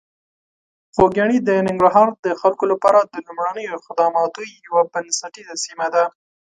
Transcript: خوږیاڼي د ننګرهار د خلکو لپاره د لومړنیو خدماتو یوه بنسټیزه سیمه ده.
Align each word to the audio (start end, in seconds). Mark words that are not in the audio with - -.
خوږیاڼي 0.93 1.37
د 1.47 1.49
ننګرهار 1.67 2.07
د 2.25 2.27
خلکو 2.41 2.65
لپاره 2.71 2.99
د 3.01 3.13
لومړنیو 3.25 3.81
خدماتو 3.85 4.41
یوه 4.65 4.81
بنسټیزه 4.93 5.55
سیمه 5.65 5.87
ده. 5.93 6.03